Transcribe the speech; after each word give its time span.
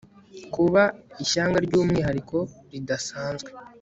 kuba 0.53 0.81
ishyanga 1.23 1.57
ry'umwihariko 1.65 2.37
ridasanzwe 2.71 3.49